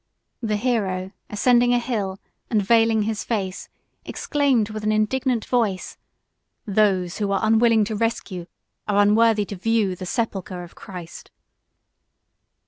[0.41, 2.19] The hero, ascending a hill,
[2.49, 3.69] and veiling his face,
[4.03, 5.95] exclaimed with an indignant voice,
[6.65, 8.47] "Those who are unwilling to rescue,
[8.87, 11.29] are unworthy to view, the sepulchre of Christ!"